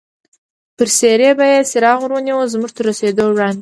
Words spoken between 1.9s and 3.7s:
ور ونیو، زموږ تر رسېدو وړاندې.